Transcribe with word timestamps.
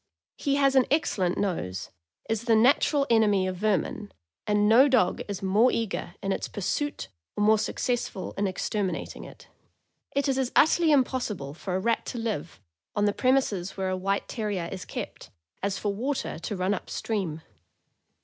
He 0.35 0.55
has 0.55 0.73
an 0.73 0.87
excellent 0.89 1.37
nose, 1.37 1.91
is 2.27 2.45
the 2.45 2.55
natural 2.55 3.05
enemy 3.11 3.45
of 3.45 3.57
ver 3.57 3.77
min, 3.77 4.11
and 4.47 4.67
no 4.67 4.87
dog 4.87 5.21
is 5.27 5.43
more 5.43 5.71
eager 5.71 6.15
in 6.23 6.31
its 6.31 6.47
pursuit 6.47 7.09
or 7.37 7.43
more 7.43 7.59
suc 7.59 7.75
cessful 7.75 8.35
in 8.35 8.47
exterminating 8.47 9.25
it. 9.25 9.47
It 10.15 10.27
is 10.27 10.39
as 10.39 10.51
utterly 10.55 10.91
impossible 10.91 11.53
for 11.53 11.75
a 11.75 11.79
rat 11.79 12.03
to 12.07 12.17
live, 12.17 12.59
on 12.95 13.05
the 13.05 13.13
premises 13.13 13.77
where 13.77 13.89
a 13.89 13.95
White 13.95 14.27
Terrier 14.27 14.67
is 14.71 14.85
kept, 14.85 15.29
as 15.61 15.77
for 15.77 15.93
water 15.93 16.39
to 16.39 16.55
run 16.55 16.73
up 16.73 16.89
stream. 16.89 17.43